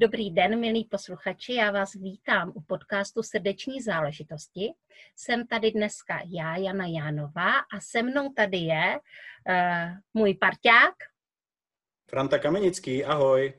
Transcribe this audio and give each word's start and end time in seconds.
Dobrý 0.00 0.30
den, 0.30 0.60
milí 0.60 0.84
posluchači, 0.84 1.54
já 1.54 1.70
vás 1.70 1.94
vítám 1.94 2.52
u 2.54 2.60
podcastu 2.60 3.22
Srdeční 3.22 3.80
záležitosti. 3.80 4.72
Jsem 5.16 5.46
tady 5.46 5.70
dneska 5.70 6.20
já, 6.26 6.56
Jana 6.56 6.86
Jánová, 6.86 7.58
a 7.58 7.80
se 7.80 8.02
mnou 8.02 8.32
tady 8.32 8.56
je 8.56 8.98
uh, 8.98 9.90
můj 10.14 10.34
parťák. 10.34 10.94
Franta 12.10 12.38
Kamenický, 12.38 13.04
ahoj. 13.04 13.52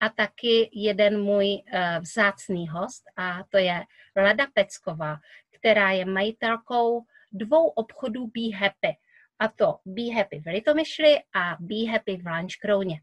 A 0.00 0.08
taky 0.08 0.70
jeden 0.72 1.22
můj 1.22 1.46
uh, 1.46 1.98
vzácný 2.00 2.68
host, 2.68 3.04
a 3.16 3.44
to 3.48 3.58
je 3.58 3.82
Lada 4.16 4.46
Pecková, 4.54 5.16
která 5.50 5.90
je 5.90 6.04
majitelkou 6.04 7.02
dvou 7.32 7.68
obchodů 7.68 8.26
Be 8.26 8.56
Happy. 8.56 8.96
A 9.38 9.48
to 9.48 9.78
Be 9.86 10.14
Happy 10.16 10.40
v 10.40 10.46
Litomyšli 10.46 11.18
a 11.34 11.56
Be 11.60 11.90
Happy 11.92 12.16
v 12.16 12.26
Lančkrouně. 12.26 13.00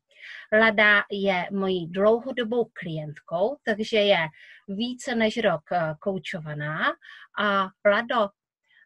Lada 0.53 1.03
je 1.11 1.47
mojí 1.51 1.87
dlouhodobou 1.87 2.65
klientkou, 2.73 3.57
takže 3.63 3.97
je 3.97 4.27
více 4.67 5.15
než 5.15 5.37
rok 5.37 5.71
eh, 5.71 5.95
koučovaná. 5.99 6.85
A 7.39 7.67
Lado, 7.85 8.29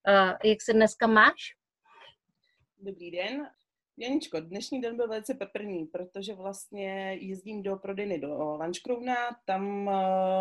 eh, 0.07 0.49
jak 0.49 0.61
se 0.61 0.73
dneska 0.73 1.07
máš? 1.07 1.55
Dobrý 2.79 3.11
den. 3.11 3.47
Janičko, 3.97 4.39
dnešní 4.39 4.81
den 4.81 4.95
byl 4.95 5.07
velice 5.07 5.33
peprný, 5.33 5.85
protože 5.85 6.33
vlastně 6.33 7.13
jezdím 7.13 7.63
do 7.63 7.75
prodejny 7.75 8.19
do 8.19 8.37
Lančkrovna, 8.37 9.15
tam 9.45 9.87
uh, 9.87 9.93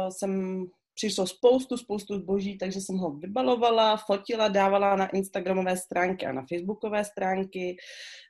jsem 0.09 0.65
přišlo 0.95 1.27
spoustu, 1.27 1.77
spoustu 1.77 2.15
zboží, 2.15 2.59
takže 2.59 2.81
jsem 2.81 2.97
ho 2.97 3.11
vybalovala, 3.11 3.97
fotila, 3.97 4.49
dávala 4.49 4.97
na 4.97 5.09
Instagramové 5.09 5.77
stránky 5.77 6.27
a 6.27 6.33
na 6.33 6.47
Facebookové 6.49 7.05
stránky. 7.05 7.77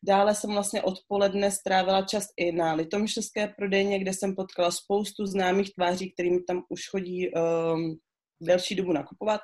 Dále 0.04 0.34
jsem 0.34 0.50
vlastně 0.50 0.82
odpoledne 0.82 1.50
strávila 1.50 2.02
čas 2.02 2.27
i 2.36 2.52
na 2.52 2.74
litomyšlské 2.74 3.48
prodejně, 3.48 3.98
kde 3.98 4.12
jsem 4.12 4.34
potkala 4.34 4.70
spoustu 4.70 5.27
známých 5.27 5.74
tváří, 5.74 6.12
kterými 6.12 6.42
tam 6.42 6.62
už 6.69 6.88
chodí 6.91 7.31
um, 7.31 7.98
delší 8.42 8.75
dobu 8.75 8.92
nakupovat. 8.92 9.41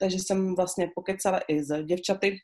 Takže 0.00 0.18
jsem 0.18 0.54
vlastně 0.54 0.88
pokecala 0.94 1.40
i 1.48 1.64
s 1.64 1.84
děvčaty, 1.84 2.36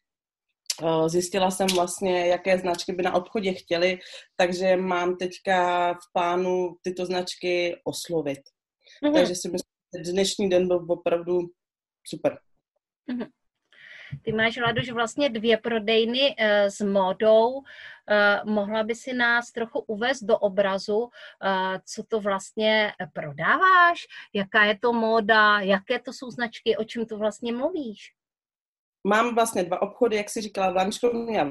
uh, 0.83 1.09
Zjistila 1.09 1.51
jsem 1.51 1.67
vlastně, 1.75 2.27
jaké 2.27 2.59
značky 2.59 2.93
by 2.93 3.03
na 3.03 3.15
obchodě 3.15 3.53
chtěli, 3.53 3.99
takže 4.37 4.77
mám 4.77 5.17
teďka 5.17 5.93
v 5.95 6.13
plánu 6.13 6.77
tyto 6.83 7.07
značky 7.07 7.77
oslovit. 7.85 8.39
Mm-hmm. 9.05 9.13
Takže 9.13 9.35
si 9.35 9.49
myslím, 9.49 9.78
dnešní 9.95 10.51
den 10.51 10.69
byl 10.69 10.87
opravdu 10.89 11.41
super. 12.07 12.39
Mhm. 13.07 13.27
Ty 14.23 14.33
máš, 14.33 14.57
Laduš, 14.57 14.91
vlastně 14.91 15.31
dvě 15.31 15.57
prodejny 15.57 16.21
uh, 16.21 16.47
s 16.69 16.81
módou. 16.81 17.53
Uh, 17.53 17.63
mohla 18.45 18.83
by 18.83 18.95
si 18.95 19.13
nás 19.13 19.53
trochu 19.53 19.79
uvést 19.79 20.23
do 20.23 20.39
obrazu, 20.39 20.99
uh, 20.99 21.09
co 21.85 22.03
to 22.09 22.21
vlastně 22.21 22.93
prodáváš, 23.13 24.07
jaká 24.35 24.65
je 24.65 24.79
to 24.79 24.93
móda, 24.93 25.61
jaké 25.61 25.99
to 25.99 26.13
jsou 26.13 26.31
značky, 26.31 26.77
o 26.77 26.85
čem 26.85 27.07
to 27.07 27.19
vlastně 27.19 27.53
mluvíš? 27.53 28.13
Mám 29.07 29.35
vlastně 29.35 29.65
dva 29.65 29.83
obchody, 29.83 30.17
jak 30.17 30.31
si 30.31 30.41
říkala, 30.41 30.71
v 30.71 30.77
Lančkovně 30.77 31.41
a 31.43 31.47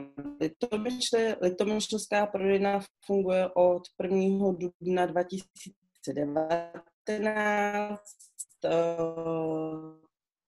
Litomyšlská 1.41 2.25
prodejna 2.25 2.79
funguje 3.05 3.49
od 3.55 3.83
1. 4.03 4.51
dubna 4.51 5.05
2019 5.05 6.96
Eh, 7.09 7.97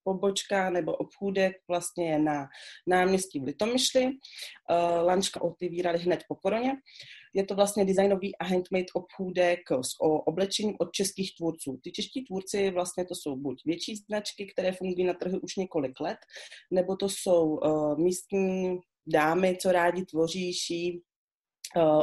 pobočka 0.03 0.69
nebo 0.69 0.95
obchůdek 0.95 1.55
vlastně 1.67 2.11
je 2.11 2.19
na 2.19 2.47
náměstí 2.87 3.39
v 3.39 3.43
Litomyšli. 3.43 4.05
Uh, 4.05 5.05
Lančka 5.05 5.41
otevírali 5.41 5.99
hned 5.99 6.23
po 6.27 6.35
koroně. 6.35 6.73
Je 7.33 7.45
to 7.45 7.55
vlastně 7.55 7.85
designový 7.85 8.35
a 8.37 8.43
handmade 8.43 8.85
obchůdek 8.93 9.59
s 9.81 9.89
oblečením 10.25 10.75
od 10.79 10.91
českých 10.91 11.35
tvůrců. 11.37 11.79
Ty 11.83 11.91
čeští 11.91 12.25
tvůrci 12.25 12.71
vlastně 12.71 13.05
to 13.05 13.15
jsou 13.15 13.35
buď 13.35 13.61
větší 13.65 13.95
značky, 13.95 14.45
které 14.45 14.71
fungují 14.71 15.05
na 15.07 15.13
trhu 15.13 15.39
už 15.39 15.55
několik 15.55 15.99
let, 15.99 16.17
nebo 16.71 16.95
to 16.95 17.09
jsou 17.09 17.45
uh, 17.45 17.99
místní 17.99 18.79
dámy, 19.07 19.57
co 19.61 19.71
rádi 19.71 20.05
tvoří, 20.05 20.53
ší 20.53 21.01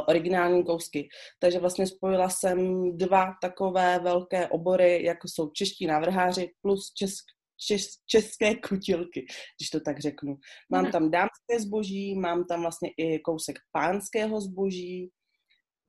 originální 0.07 0.63
kousky. 0.63 1.09
Takže 1.39 1.59
vlastně 1.59 1.87
spojila 1.87 2.29
jsem 2.29 2.57
dva 2.97 3.33
takové 3.41 3.99
velké 3.99 4.47
obory, 4.47 5.03
jako 5.03 5.27
jsou 5.27 5.49
čeští 5.49 5.87
návrháři 5.87 6.51
plus 6.61 6.93
česk, 6.93 7.25
čes, 7.67 7.87
české 8.05 8.55
kutilky, 8.55 9.25
když 9.59 9.69
to 9.69 9.79
tak 9.79 9.99
řeknu. 9.99 10.37
Mám 10.71 10.85
mm. 10.85 10.91
tam 10.91 11.11
dámské 11.11 11.59
zboží, 11.59 12.15
mám 12.15 12.45
tam 12.45 12.61
vlastně 12.61 12.89
i 12.97 13.19
kousek 13.19 13.59
pánského 13.71 14.41
zboží. 14.41 15.11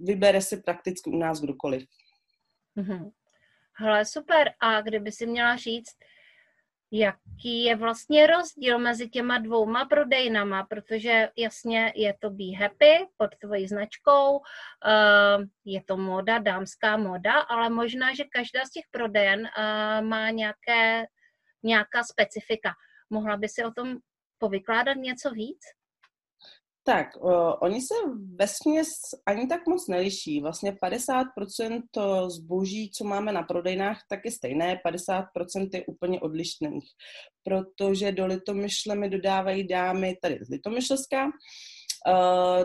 Vybere 0.01 0.41
si 0.41 0.63
prakticky 0.63 1.11
u 1.11 1.17
nás 1.17 1.41
kdokoliv. 1.41 1.83
Mm-hmm. 2.79 3.11
Hele, 3.81 4.05
super. 4.05 4.51
A 4.61 4.81
kdyby 4.81 5.13
si 5.13 5.27
měla 5.27 5.57
říct, 5.57 5.91
jaký 6.91 7.65
je 7.65 7.77
vlastně 7.77 8.27
rozdíl 8.27 8.79
mezi 8.79 9.09
těma 9.09 9.39
dvouma 9.39 9.85
prodejnama, 9.85 10.65
protože 10.65 11.29
jasně 11.37 11.93
je 11.97 12.15
to 12.21 12.31
Be 12.31 12.57
Happy 12.59 13.07
pod 13.17 13.31
tvojí 13.41 13.69
značkou, 13.69 14.41
eh, 14.87 15.47
je 15.65 15.83
to 15.85 15.97
moda, 15.97 16.39
dámská 16.39 16.97
moda, 16.97 17.41
ale 17.41 17.71
možná, 17.71 18.15
že 18.15 18.25
každá 18.25 18.65
z 18.65 18.71
těch 18.71 18.85
prodejen 18.91 19.47
eh, 19.47 20.03
má 20.03 20.31
nějaké, 20.31 21.07
nějaká 21.63 22.05
specifika. 22.05 22.73
Mohla 23.11 23.37
by 23.37 23.49
si 23.49 23.65
o 23.65 23.71
tom 23.71 23.97
povykládat 24.39 24.95
něco 24.95 25.31
víc? 25.31 25.78
Tak, 26.85 27.07
uh, 27.21 27.53
oni 27.61 27.81
se 27.81 27.95
ve 28.35 28.47
směs 28.49 28.89
ani 29.27 29.47
tak 29.47 29.67
moc 29.67 29.89
neliší. 29.89 30.41
Vlastně 30.41 30.73
50% 30.73 32.31
zboží, 32.31 32.91
co 32.91 33.05
máme 33.05 33.33
na 33.33 33.43
prodejnách, 33.43 34.01
tak 34.11 34.21
je 34.25 34.31
stejné, 34.31 34.81
50% 34.87 35.69
je 35.73 35.87
úplně 35.87 36.21
odlišných. 36.21 36.85
Protože 37.45 38.13
do 38.13 38.27
Litomyšle 38.27 38.95
mi 38.95 39.09
dodávají 39.09 39.67
dámy 39.67 40.17
tady 40.23 40.39
z 40.43 40.49
Litomyšlska, 40.49 41.31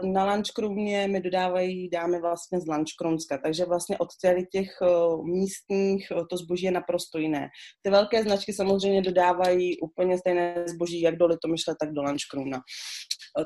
na 0.04 0.26
Lančkrumě 0.26 1.08
mi 1.08 1.22
dodávají 1.22 1.90
dámy 1.90 2.22
vlastně 2.22 2.62
z 2.62 2.68
Lančkrumska, 2.68 3.38
takže 3.38 3.66
vlastně 3.66 3.98
od 3.98 4.10
těch 4.52 4.70
eh, 4.82 4.88
místních 5.24 6.08
eh, 6.12 6.16
to 6.30 6.38
zboží 6.38 6.66
je 6.66 6.72
naprosto 6.72 7.18
jiné. 7.18 7.50
Ty 7.82 7.90
velké 7.90 8.24
značky 8.24 8.54
samozřejmě 8.54 9.02
dodávají 9.02 9.80
úplně 9.80 10.18
stejné 10.18 10.66
zboží 10.68 11.02
jak 11.02 11.18
do 11.18 11.28
Litomyšle, 11.28 11.76
tak 11.80 11.92
do 11.92 12.02
Lančkrumna. 12.04 12.60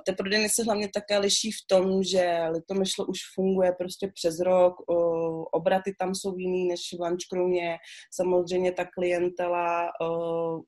Ty 0.05 0.13
prodejny 0.13 0.49
se 0.49 0.63
hlavně 0.63 0.89
také 0.93 1.17
liší 1.17 1.51
v 1.51 1.67
tom, 1.69 2.03
že 2.03 2.39
Litomyšle 2.51 3.05
už 3.05 3.17
funguje 3.35 3.71
prostě 3.79 4.11
přes 4.13 4.39
rok, 4.39 4.73
obraty 5.53 5.95
tam 5.99 6.15
jsou 6.15 6.37
jiný 6.37 6.67
než 6.67 6.79
v 6.97 7.01
Lančkrumě, 7.01 7.77
samozřejmě 8.15 8.71
ta 8.71 8.85
klientela 8.85 9.87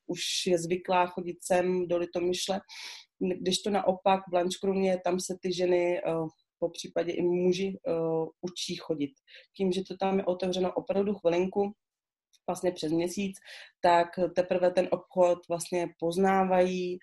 už 0.08 0.22
je 0.48 0.60
zvyklá 0.60 1.06
chodit 1.06 1.38
sem 1.42 1.88
do 1.88 1.98
Litomyšle, 1.98 2.60
když 3.20 3.62
to 3.62 3.70
naopak 3.70 4.22
v 4.28 4.32
Blančkrumě, 4.32 5.02
tam 5.04 5.20
se 5.20 5.38
ty 5.42 5.54
ženy 5.54 6.02
uh, 6.04 6.28
po 6.60 6.70
případě 6.70 7.12
i 7.12 7.22
muži 7.22 7.80
uh, 7.88 8.28
učí 8.42 8.76
chodit. 8.76 9.12
Tím, 9.58 9.72
že 9.72 9.82
to 9.88 9.98
tam 9.98 10.18
je 10.18 10.26
otevřeno 10.26 10.74
opravdu 10.74 11.14
chvilinku, 11.14 11.74
vlastně 12.48 12.72
přes 12.72 12.92
měsíc, 12.92 13.38
tak 13.82 14.08
teprve 14.36 14.72
ten 14.72 14.88
obchod 14.92 15.40
vlastně 15.50 15.88
poznávají, 16.00 16.98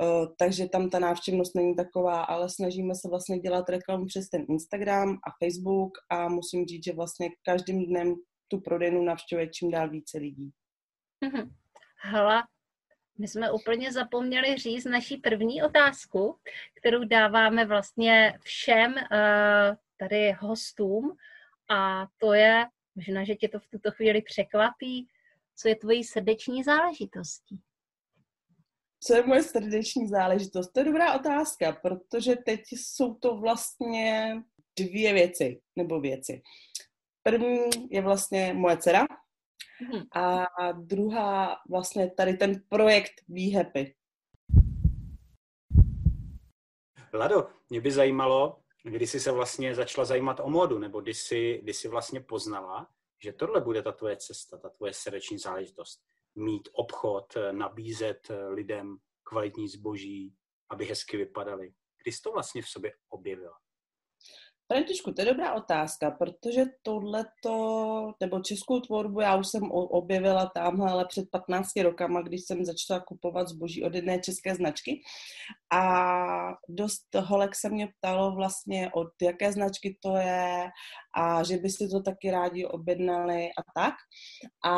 uh, 0.00 0.26
takže 0.38 0.68
tam 0.68 0.90
ta 0.90 0.98
návštěvnost 0.98 1.54
není 1.54 1.76
taková, 1.76 2.22
ale 2.22 2.48
snažíme 2.50 2.94
se 2.94 3.08
vlastně 3.08 3.38
dělat 3.38 3.68
reklamu 3.68 4.06
přes 4.06 4.28
ten 4.28 4.46
Instagram 4.48 5.08
a 5.10 5.44
Facebook 5.44 5.92
a 6.10 6.28
musím 6.28 6.66
říct, 6.66 6.84
že 6.84 6.92
vlastně 6.92 7.28
každým 7.42 7.86
dnem 7.86 8.14
tu 8.48 8.60
prodejnu 8.60 9.02
navštěvuje 9.02 9.48
čím 9.48 9.70
dál 9.70 9.90
více 9.90 10.18
lidí. 10.18 10.50
Mm-hmm. 11.24 11.50
My 13.18 13.28
jsme 13.28 13.52
úplně 13.52 13.92
zapomněli 13.92 14.56
říct 14.56 14.84
naší 14.84 15.16
první 15.16 15.62
otázku, 15.62 16.38
kterou 16.74 17.04
dáváme 17.04 17.66
vlastně 17.66 18.38
všem 18.40 18.92
uh, 18.92 19.76
tady 19.96 20.32
hostům 20.32 21.16
a 21.70 22.06
to 22.18 22.32
je, 22.32 22.66
možná, 22.94 23.24
že 23.24 23.34
tě 23.34 23.48
to 23.48 23.58
v 23.58 23.66
tuto 23.66 23.90
chvíli 23.90 24.22
překvapí, 24.22 25.08
co 25.56 25.68
je 25.68 25.76
tvojí 25.76 26.04
srdeční 26.04 26.62
záležitostí? 26.64 27.60
Co 29.00 29.14
je 29.14 29.26
moje 29.26 29.42
srdeční 29.42 30.08
záležitost? 30.08 30.72
To 30.72 30.80
je 30.80 30.84
dobrá 30.84 31.14
otázka, 31.14 31.72
protože 31.72 32.36
teď 32.36 32.60
jsou 32.70 33.14
to 33.14 33.36
vlastně 33.36 34.36
dvě 34.78 35.12
věci, 35.12 35.60
nebo 35.76 36.00
věci. 36.00 36.42
První 37.22 37.58
je 37.90 38.02
vlastně 38.02 38.54
moje 38.54 38.76
dcera. 38.76 39.06
A 40.14 40.46
druhá 40.72 41.56
vlastně 41.70 42.10
tady 42.10 42.34
ten 42.34 42.62
projekt 42.68 43.12
Be 43.28 43.56
Happy. 43.56 43.94
Lado, 47.12 47.48
mě 47.70 47.80
by 47.80 47.90
zajímalo, 47.90 48.60
kdy 48.82 49.06
jsi 49.06 49.20
se 49.20 49.32
vlastně 49.32 49.74
začala 49.74 50.04
zajímat 50.04 50.40
o 50.40 50.50
módu, 50.50 50.78
nebo 50.78 51.00
kdy 51.00 51.14
jsi, 51.14 51.60
kdy 51.62 51.74
jsi 51.74 51.88
vlastně 51.88 52.20
poznala, 52.20 52.90
že 53.22 53.32
tohle 53.32 53.60
bude 53.60 53.82
ta 53.82 53.92
tvoje 53.92 54.16
cesta, 54.16 54.58
ta 54.58 54.68
tvoje 54.68 54.92
srdeční 54.92 55.38
záležitost. 55.38 56.00
Mít 56.34 56.68
obchod, 56.72 57.34
nabízet 57.52 58.30
lidem 58.48 58.96
kvalitní 59.22 59.68
zboží, 59.68 60.34
aby 60.68 60.84
hezky 60.84 61.16
vypadali. 61.16 61.72
Kdy 62.02 62.12
jsi 62.12 62.22
to 62.22 62.32
vlastně 62.32 62.62
v 62.62 62.68
sobě 62.68 62.92
objevila? 63.08 63.58
Františku, 64.74 65.12
to 65.12 65.22
je 65.22 65.26
dobrá 65.26 65.54
otázka, 65.54 66.10
protože 66.10 66.64
tohleto, 66.82 68.12
nebo 68.20 68.40
českou 68.40 68.80
tvorbu 68.80 69.20
já 69.20 69.36
už 69.36 69.48
jsem 69.48 69.70
objevila 69.70 70.50
tamhle, 70.54 70.90
ale 70.90 71.04
před 71.08 71.30
15 71.30 71.68
rokama, 71.82 72.22
když 72.22 72.40
jsem 72.44 72.64
začala 72.64 73.00
kupovat 73.00 73.48
zboží 73.48 73.84
od 73.84 73.94
jedné 73.94 74.18
české 74.18 74.54
značky 74.54 75.00
a 75.72 75.84
dost 76.68 77.14
holek 77.14 77.54
se 77.54 77.68
mě 77.68 77.88
ptalo 77.98 78.34
vlastně, 78.34 78.90
od 78.94 79.08
jaké 79.22 79.52
značky 79.52 79.98
to 80.02 80.16
je 80.16 80.70
a 81.16 81.42
že 81.42 81.56
by 81.56 81.70
si 81.70 81.88
to 81.88 82.02
taky 82.02 82.30
rádi 82.30 82.66
objednali 82.66 83.48
a 83.48 83.62
tak. 83.80 83.94
A 84.64 84.72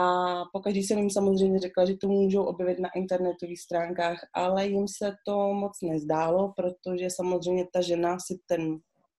pokud 0.52 0.76
jsem 0.76 0.98
jim 0.98 1.10
samozřejmě 1.10 1.58
řekla, 1.58 1.84
že 1.84 1.96
to 1.96 2.08
můžou 2.08 2.44
objevit 2.44 2.78
na 2.78 2.88
internetových 2.96 3.60
stránkách, 3.60 4.18
ale 4.34 4.66
jim 4.66 4.88
se 4.88 5.12
to 5.26 5.52
moc 5.52 5.72
nezdálo, 5.82 6.52
protože 6.56 7.10
samozřejmě 7.10 7.66
ta 7.72 7.80
žena 7.80 8.18
si 8.18 8.38
ten 8.46 8.78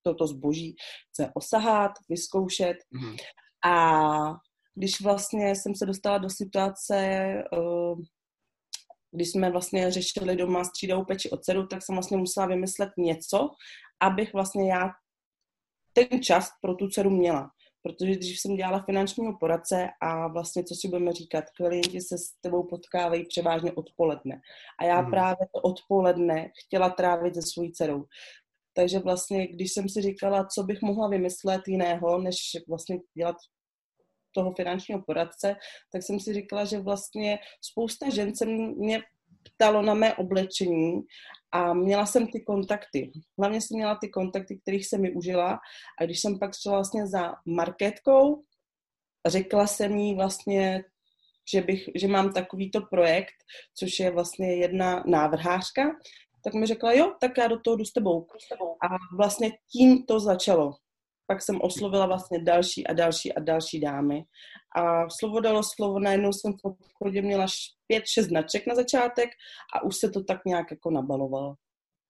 toto 0.09 0.27
zboží 0.27 0.75
chce 1.09 1.31
osahat, 1.33 1.91
vyzkoušet. 2.09 2.77
Mm-hmm. 2.77 3.17
A 3.65 4.35
když 4.75 5.01
vlastně 5.01 5.55
jsem 5.55 5.75
se 5.75 5.85
dostala 5.85 6.17
do 6.17 6.29
situace, 6.29 6.97
eh, 6.97 7.95
když 9.11 9.31
jsme 9.31 9.51
vlastně 9.51 9.91
řešili 9.91 10.35
doma 10.35 10.63
střídavou 10.63 11.05
peči 11.05 11.29
od 11.29 11.43
dceru, 11.43 11.67
tak 11.67 11.83
jsem 11.83 11.95
vlastně 11.95 12.17
musela 12.17 12.45
vymyslet 12.45 12.89
něco, 12.97 13.49
abych 13.99 14.33
vlastně 14.33 14.71
já 14.71 14.89
ten 15.93 16.23
čas 16.23 16.49
pro 16.61 16.75
tu 16.75 16.87
dceru 16.87 17.09
měla. 17.09 17.51
Protože 17.83 18.11
když 18.11 18.39
jsem 18.39 18.55
dělala 18.55 18.83
finančního 18.83 19.37
poradce 19.39 19.89
a 20.01 20.27
vlastně, 20.27 20.63
co 20.63 20.75
si 20.75 20.87
budeme 20.87 21.13
říkat, 21.13 21.43
klienti 21.57 22.01
se 22.01 22.17
s 22.17 22.41
tebou 22.41 22.63
potkávají 22.63 23.25
převážně 23.25 23.71
odpoledne. 23.71 24.41
A 24.79 24.83
já 24.83 25.01
mm. 25.01 25.11
právě 25.11 25.47
to 25.55 25.61
odpoledne 25.61 26.51
chtěla 26.65 26.89
trávit 26.89 27.35
se 27.35 27.41
svojí 27.41 27.71
dcerou. 27.71 28.05
Takže 28.77 28.99
vlastně, 28.99 29.47
když 29.47 29.73
jsem 29.73 29.89
si 29.89 30.01
říkala, 30.01 30.45
co 30.45 30.63
bych 30.63 30.81
mohla 30.81 31.09
vymyslet 31.09 31.61
jiného, 31.67 32.21
než 32.21 32.35
vlastně 32.67 32.99
dělat 33.17 33.35
toho 34.31 34.53
finančního 34.53 35.01
poradce, 35.01 35.55
tak 35.91 36.03
jsem 36.03 36.19
si 36.19 36.33
říkala, 36.33 36.65
že 36.65 36.79
vlastně 36.79 37.39
spousta 37.61 38.09
žen 38.09 38.35
se 38.35 38.45
mě 38.45 39.01
ptalo 39.43 39.81
na 39.81 39.93
mé 39.93 40.15
oblečení 40.15 41.01
a 41.51 41.73
měla 41.73 42.05
jsem 42.05 42.27
ty 42.27 42.41
kontakty. 42.41 43.11
Hlavně 43.37 43.61
jsem 43.61 43.77
měla 43.77 43.97
ty 44.01 44.09
kontakty, 44.09 44.57
kterých 44.57 44.87
jsem 44.87 45.01
mi 45.01 45.11
užila 45.11 45.59
a 45.99 46.05
když 46.05 46.19
jsem 46.19 46.39
pak 46.39 46.51
šla 46.61 46.71
vlastně 46.71 47.07
za 47.07 47.35
marketkou, 47.45 48.43
řekla 49.27 49.67
jsem 49.67 49.97
jí 49.97 50.15
vlastně, 50.15 50.83
že, 51.51 51.61
bych, 51.61 51.89
že 51.95 52.07
mám 52.07 52.33
takovýto 52.33 52.81
projekt, 52.81 53.35
což 53.73 53.99
je 53.99 54.11
vlastně 54.11 54.55
jedna 54.55 55.03
návrhářka, 55.07 55.83
tak 56.47 56.53
mi 56.53 56.65
řekla, 56.65 56.93
jo, 56.93 57.13
tak 57.21 57.37
já 57.37 57.47
do 57.47 57.59
toho 57.59 57.77
jdu 57.77 57.85
s 57.85 57.93
tebou. 57.93 58.27
A 58.83 59.15
vlastně 59.17 59.51
tím 59.71 60.05
to 60.05 60.19
začalo. 60.19 60.73
Pak 61.27 61.41
jsem 61.41 61.61
oslovila 61.61 62.05
vlastně 62.05 62.43
další 62.43 62.87
a 62.87 62.93
další 62.93 63.33
a 63.33 63.39
další 63.39 63.79
dámy. 63.79 64.23
A 64.75 65.09
slovo 65.09 65.39
dalo 65.39 65.61
slovo, 65.75 65.99
najednou 65.99 66.33
jsem 66.33 66.53
v 66.53 66.65
obchodě 66.65 67.21
měla 67.21 67.45
pět, 67.87 68.03
šest 68.07 68.25
značek 68.25 68.67
na 68.67 68.75
začátek 68.75 69.29
a 69.75 69.83
už 69.83 69.95
se 69.95 70.09
to 70.09 70.23
tak 70.23 70.45
nějak 70.45 70.71
jako 70.71 70.91
nabalovalo. 70.91 71.55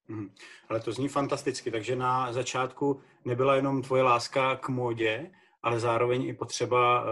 Hmm. 0.09 0.29
Ale 0.69 0.79
to 0.79 0.91
zní 0.91 1.07
fantasticky, 1.07 1.71
takže 1.71 1.95
na 1.95 2.33
začátku 2.33 3.01
nebyla 3.25 3.55
jenom 3.55 3.81
tvoje 3.81 4.03
láska 4.03 4.55
k 4.55 4.69
módě, 4.69 5.31
ale 5.63 5.79
zároveň 5.79 6.23
i 6.23 6.33
potřeba 6.33 7.03
uh, 7.03 7.09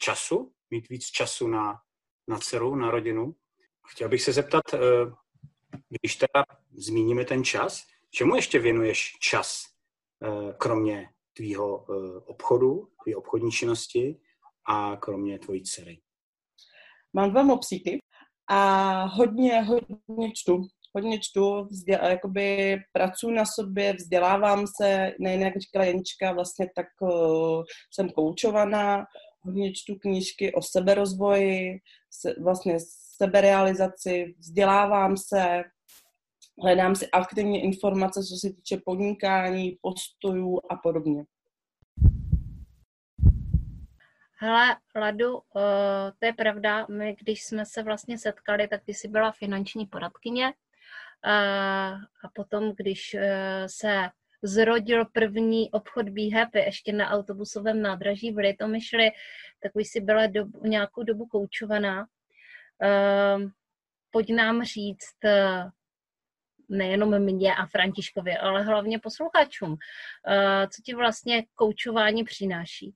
času, 0.00 0.52
mít 0.70 0.88
víc 0.88 1.04
času 1.04 1.48
na, 1.48 1.74
na 2.28 2.38
dceru, 2.38 2.74
na 2.74 2.90
rodinu. 2.90 3.34
Chtěl 3.86 4.08
bych 4.08 4.22
se 4.22 4.32
zeptat, 4.32 4.62
uh, 4.74 4.80
když 5.88 6.16
teda 6.16 6.44
zmíníme 6.76 7.24
ten 7.24 7.44
čas, 7.44 7.86
čemu 8.10 8.36
ještě 8.36 8.58
věnuješ 8.58 9.16
čas, 9.20 9.64
eh, 10.24 10.54
kromě 10.58 11.08
tvýho 11.36 11.86
eh, 11.90 12.20
obchodu, 12.26 12.88
tvý 13.04 13.14
obchodní 13.14 13.50
činnosti 13.50 14.20
a 14.68 14.96
kromě 14.96 15.38
tvojí 15.38 15.62
dcery? 15.62 16.00
Mám 17.12 17.30
dva 17.30 17.42
mopsíky 17.42 17.98
a 18.50 19.04
hodně, 19.04 19.62
hodně 19.62 20.32
čtu. 20.34 20.62
Hodně 20.94 21.18
čtu, 21.20 21.64
vzdě, 21.64 21.98
jakoby 22.02 22.76
pracuji 22.92 23.34
na 23.34 23.44
sobě, 23.46 23.92
vzdělávám 23.92 24.64
se, 24.80 25.12
nejen 25.20 25.40
jak 25.40 25.56
říkala 25.56 25.84
Janička, 25.84 26.32
vlastně 26.32 26.70
tak 26.76 26.86
uh, 27.00 27.62
jsem 27.94 28.10
koučovaná, 28.10 29.04
hodně 29.40 29.72
čtu 29.72 29.94
knížky 29.94 30.52
o 30.52 30.62
seberozvoji, 30.62 31.78
se, 32.10 32.34
vlastně 32.42 32.76
seberealizaci, 33.22 34.34
vzdělávám 34.38 35.16
se, 35.16 35.64
hledám 36.62 36.94
si 36.94 37.10
aktivně 37.10 37.62
informace, 37.62 38.20
co 38.20 38.36
se 38.36 38.52
týče 38.52 38.76
podnikání, 38.84 39.78
postojů 39.82 40.60
a 40.70 40.76
podobně. 40.76 41.24
Hele, 44.38 44.76
Ladu, 44.96 45.38
eh, 45.38 46.12
to 46.18 46.26
je 46.26 46.32
pravda, 46.32 46.86
my 46.90 47.16
když 47.20 47.44
jsme 47.44 47.66
se 47.66 47.82
vlastně 47.82 48.18
setkali, 48.18 48.68
tak 48.68 48.84
ty 48.84 48.94
jsi 48.94 49.08
byla 49.08 49.32
finanční 49.32 49.86
poradkyně 49.86 50.46
eh, 50.46 51.92
a 52.24 52.28
potom, 52.34 52.72
když 52.76 53.14
eh, 53.14 53.64
se 53.66 54.08
zrodil 54.42 55.04
první 55.04 55.70
obchod 55.70 56.08
Be 56.08 56.22
Happy 56.34 56.58
ještě 56.58 56.92
na 56.92 57.10
autobusovém 57.10 57.82
nádraží 57.82 58.32
v 58.32 58.38
Litomyšli, 58.38 59.10
tak 59.62 59.76
už 59.76 59.88
si 59.88 60.00
byla 60.00 60.26
dobu, 60.26 60.60
nějakou 60.66 61.02
dobu 61.02 61.26
koučovaná. 61.26 62.06
Pojď 64.10 64.34
nám 64.34 64.64
říct, 64.64 65.18
nejenom 66.72 67.18
mě 67.18 67.54
a 67.54 67.66
Františkovi, 67.66 68.36
ale 68.36 68.62
hlavně 68.62 68.98
posluchačům. 68.98 69.76
Eh, 70.28 70.68
co 70.68 70.82
ti 70.84 70.94
vlastně 70.94 71.44
koučování 71.54 72.24
přináší? 72.24 72.94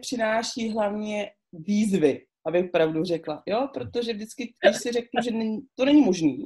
Přináší 0.00 0.72
hlavně 0.72 1.30
výzvy, 1.52 2.26
abych 2.46 2.70
pravdu 2.70 3.04
řekla, 3.04 3.42
jo, 3.46 3.68
protože 3.74 4.12
vždycky, 4.12 4.54
když 4.64 4.76
si 4.76 4.92
řeknu, 4.92 5.22
že 5.24 5.30
to 5.74 5.84
není 5.84 6.02
možný, 6.02 6.44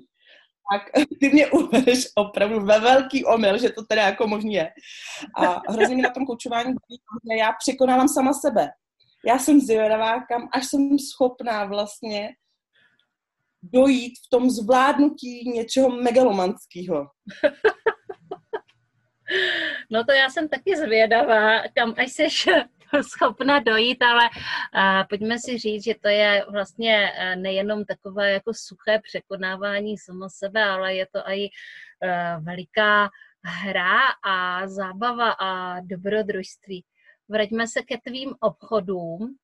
tak 0.73 0.83
ty 1.21 1.29
mě 1.29 1.50
uvedeš 1.50 2.09
opravdu 2.17 2.61
ve 2.61 2.81
velký 2.81 3.25
omyl, 3.25 3.59
že 3.59 3.71
to 3.71 3.83
teda 3.85 4.02
jako 4.02 4.26
možný 4.26 4.55
je. 4.55 4.71
A 5.37 5.73
hrozně 5.73 5.97
mi 5.97 6.02
na 6.02 6.11
tom 6.11 6.26
koučování 6.26 6.75
že 7.33 7.38
já 7.38 7.52
překonávám 7.59 8.09
sama 8.09 8.33
sebe. 8.33 8.69
Já 9.26 9.38
jsem 9.38 9.61
zvědavá, 9.61 10.26
kam 10.26 10.49
až 10.52 10.67
jsem 10.67 10.99
schopná 10.99 11.64
vlastně 11.64 12.31
dojít 13.62 14.12
v 14.26 14.31
tom 14.31 14.50
zvládnutí 14.50 15.50
něčeho 15.50 15.88
megalomanského. 15.88 17.07
No 19.90 20.04
to 20.04 20.12
já 20.12 20.31
jsem 20.31 20.49
taky 20.49 20.76
zvědavá, 20.76 21.62
kam 21.75 21.95
až 21.97 22.12
jsi 22.12 22.26
schopna 23.02 23.59
dojít, 23.59 24.02
ale 24.02 24.25
uh, 24.25 25.07
pojďme 25.09 25.38
si 25.38 25.59
říct, 25.59 25.85
že 25.85 25.95
to 26.02 26.09
je 26.09 26.45
vlastně 26.50 27.12
uh, 27.12 27.42
nejenom 27.42 27.85
takové 27.85 28.33
jako 28.33 28.52
suché 28.54 29.00
překonávání 29.02 29.99
samo 29.99 30.28
sebe, 30.31 30.64
ale 30.64 30.95
je 30.95 31.07
to 31.12 31.19
i 31.28 31.49
uh, 31.49 32.45
veliká 32.45 33.11
hra 33.45 33.99
a 34.25 34.69
zábava 34.69 35.31
a 35.31 35.81
dobrodružství. 35.81 36.85
Vraťme 37.28 37.69
se 37.69 37.83
ke 37.83 37.99
tvým 37.99 38.35
obchodům. 38.40 39.37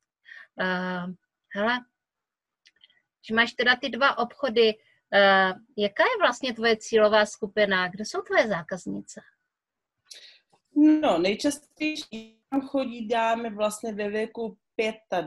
Uh, 0.60 1.14
hele, 1.54 1.78
že 3.28 3.34
máš 3.34 3.52
teda 3.52 3.76
ty 3.76 3.88
dva 3.88 4.18
obchody. 4.18 4.74
Uh, 4.74 5.58
jaká 5.76 6.02
je 6.02 6.18
vlastně 6.20 6.54
tvoje 6.54 6.76
cílová 6.76 7.26
skupina? 7.26 7.88
Kde 7.88 8.04
jsou 8.04 8.22
tvoje 8.22 8.48
zákaznice? 8.48 9.20
No, 11.00 11.18
nejčastější 11.18 12.38
tam 12.50 12.60
chodí 12.60 13.08
dámy 13.08 13.50
vlastně 13.50 13.92
ve 13.92 14.08
věku 14.08 14.58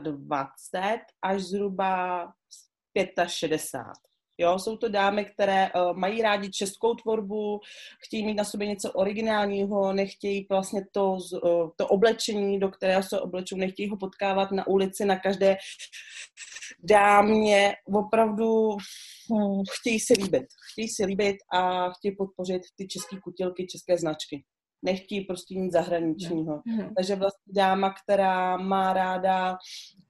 25 0.02 1.00
až 1.22 1.42
zhruba 1.42 2.32
65. 3.26 4.11
Jo, 4.38 4.58
jsou 4.58 4.76
to 4.76 4.88
dámy, 4.88 5.24
které 5.24 5.68
uh, 5.72 5.96
mají 5.96 6.22
rádi 6.22 6.50
českou 6.50 6.94
tvorbu, 6.94 7.60
chtějí 8.06 8.26
mít 8.26 8.34
na 8.34 8.44
sobě 8.44 8.66
něco 8.66 8.92
originálního, 8.92 9.92
nechtějí 9.92 10.46
vlastně 10.50 10.80
to, 10.92 11.12
uh, 11.12 11.70
to 11.76 11.88
oblečení, 11.88 12.60
do 12.60 12.68
kterého 12.68 13.02
se 13.02 13.20
oblečou, 13.20 13.56
nechtějí 13.56 13.88
ho 13.88 13.96
potkávat 13.96 14.50
na 14.50 14.66
ulici, 14.66 15.04
na 15.04 15.18
každé 15.18 15.56
dámě. 16.82 17.72
Opravdu 17.94 18.70
hm, 18.72 19.62
chtějí 19.80 20.00
si 20.00 20.12
líbit. 20.12 20.46
Chtějí 20.72 20.88
si 20.88 21.04
líbit 21.04 21.36
a 21.52 21.90
chtějí 21.90 22.16
podpořit 22.16 22.62
ty 22.76 22.86
české 22.86 23.16
kutilky, 23.24 23.66
české 23.66 23.98
značky. 23.98 24.44
Nechtějí 24.84 25.24
prostě 25.24 25.54
nic 25.54 25.72
zahraničního. 25.72 26.62
Mm. 26.66 26.94
Takže 26.94 27.16
vlastně 27.16 27.52
dáma, 27.54 27.94
která 28.04 28.56
má 28.56 28.92
ráda 28.92 29.56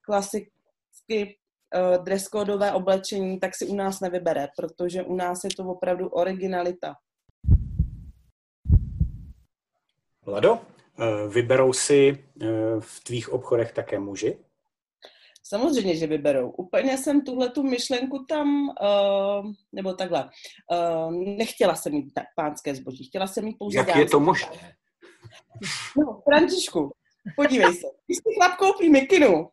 klasicky 0.07 1.39
uh, 1.75 2.75
oblečení, 2.75 3.41
tak 3.41 3.55
si 3.55 3.67
u 3.67 3.75
nás 3.75 4.01
nevybere, 4.01 4.49
protože 4.57 5.03
u 5.03 5.17
nás 5.17 5.45
je 5.45 5.51
to 5.57 5.65
opravdu 5.65 6.09
originalita. 6.09 6.95
Lado, 10.27 10.61
eh, 10.99 11.29
vyberou 11.29 11.73
si 11.73 12.25
eh, 12.43 12.47
v 12.81 13.01
tvých 13.05 13.33
obchodech 13.33 13.73
také 13.73 13.99
muži? 13.99 14.39
Samozřejmě, 15.45 15.97
že 15.97 16.07
vyberou. 16.07 16.51
Úplně 16.51 16.99
jsem 16.99 17.25
tuhle 17.25 17.51
tu 17.51 17.63
myšlenku 17.63 18.25
tam, 18.29 18.69
uh, 18.69 19.53
nebo 19.73 19.95
takhle, 19.95 20.31
uh, 20.71 21.13
nechtěla 21.13 21.75
jsem 21.75 21.93
mít 21.93 22.13
pánské 22.37 22.75
zboží, 22.75 23.05
chtěla 23.05 23.27
jsem 23.27 23.45
mít 23.45 23.59
pouze 23.59 23.79
Jak 23.79 23.87
dámské. 23.87 24.01
je 24.01 24.09
to 24.09 24.21
možné? 24.21 24.75
No, 25.99 26.23
Františku, 26.25 26.93
podívej 27.37 27.75
se. 27.75 27.87
Když 28.07 28.17
si 28.17 28.35
chlap 28.39 28.57
koupí 28.57 28.89
mikinu, 28.89 29.49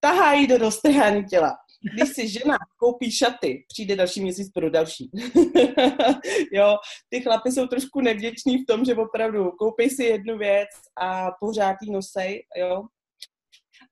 tahá 0.00 0.32
jí 0.32 0.46
do 0.46 0.58
dostrhání 0.58 1.24
těla. 1.24 1.56
Když 1.94 2.08
si 2.08 2.28
žena 2.28 2.58
koupí 2.76 3.12
šaty, 3.12 3.64
přijde 3.68 3.96
další 3.96 4.22
měsíc 4.22 4.52
pro 4.52 4.70
další. 4.70 5.10
jo, 6.52 6.76
ty 7.08 7.20
chlapy 7.20 7.52
jsou 7.52 7.66
trošku 7.66 8.00
nevděční 8.00 8.58
v 8.58 8.66
tom, 8.68 8.84
že 8.84 8.94
opravdu 8.94 9.50
koupí 9.50 9.90
si 9.90 10.04
jednu 10.04 10.38
věc 10.38 10.68
a 11.00 11.30
pořád 11.40 11.76
jí 11.82 11.92
nosej, 11.92 12.46
jo. 12.56 12.82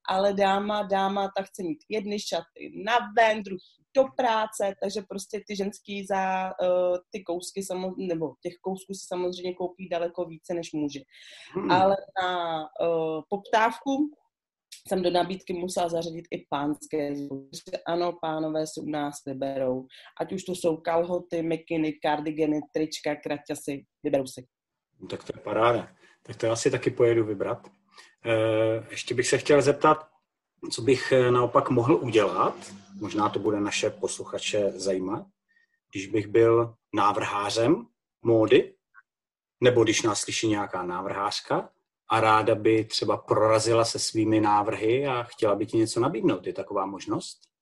Ale 0.09 0.33
dáma, 0.33 0.83
dáma, 0.83 1.31
ta 1.37 1.43
chce 1.43 1.63
mít 1.63 1.79
jedny 1.89 2.21
šaty 2.21 2.73
na 2.85 2.99
ven, 3.17 3.43
druhý 3.43 3.61
do 3.97 4.05
práce, 4.17 4.75
takže 4.83 5.03
prostě 5.09 5.41
ty 5.47 5.57
ženský 5.57 6.07
za 6.07 6.45
uh, 6.63 6.97
ty 7.11 7.23
kousky, 7.23 7.63
samozřejmě, 7.63 8.15
nebo 8.15 8.35
těch 8.43 8.55
kousků 8.61 8.95
si 8.95 9.07
samozřejmě 9.07 9.55
koupí 9.55 9.89
daleko 9.89 10.25
více 10.25 10.55
než 10.55 10.73
muži. 10.73 11.05
Hmm. 11.55 11.71
Ale 11.71 11.97
na 12.23 12.61
uh, 12.61 13.23
poptávku 13.29 14.11
jsem 14.89 15.03
do 15.03 15.11
nabídky 15.11 15.53
musela 15.53 15.89
zařadit 15.89 16.25
i 16.31 16.47
pánské 16.49 17.17
zboží. 17.17 17.85
Ano, 17.87 18.13
pánové 18.21 18.67
si 18.67 18.81
u 18.81 18.91
nás 18.91 19.15
vyberou. 19.27 19.87
Ať 20.21 20.33
už 20.33 20.45
to 20.45 20.53
jsou 20.53 20.77
kalhoty, 20.77 21.43
mikiny, 21.43 21.93
kardigeny, 21.93 22.61
trička, 22.73 23.15
kraťasy, 23.15 23.85
vyberou 24.03 24.27
si. 24.27 24.47
No, 25.01 25.09
tak 25.09 25.25
to 25.25 25.33
je 25.37 25.43
paráda. 25.43 25.89
Tak 26.23 26.37
to 26.37 26.51
asi 26.51 26.71
taky 26.71 26.91
pojedu 26.91 27.25
vybrat. 27.25 27.69
E, 28.25 28.91
ještě 28.91 29.15
bych 29.15 29.29
se 29.29 29.39
chtěl 29.39 29.63
zeptat, 29.63 30.15
co 30.71 30.83
bych 30.83 31.13
eh, 31.13 31.31
naopak 31.31 31.71
mohl 31.71 31.95
udělat, 31.95 32.73
možná 33.01 33.29
to 33.29 33.39
bude 33.39 33.61
naše 33.61 33.91
posluchače 33.91 34.73
zajímat, 34.75 35.27
když 35.91 36.07
bych 36.07 36.27
byl 36.27 36.75
návrhářem 36.95 37.87
módy, 38.23 38.75
nebo 39.61 39.85
když 39.85 40.03
nás 40.03 40.21
slyší 40.21 40.49
nějaká 40.49 40.83
návrhářka 40.83 41.71
a 42.09 42.21
ráda 42.21 42.55
by 42.55 42.85
třeba 42.85 43.17
prorazila 43.17 43.85
se 43.85 43.99
svými 43.99 44.41
návrhy 44.41 45.07
a 45.07 45.23
chtěla 45.23 45.55
by 45.55 45.67
ti 45.67 45.77
něco 45.77 46.01
nabídnout. 46.01 46.47
Je 46.47 46.53
taková 46.53 46.87
možnost? 46.87 47.54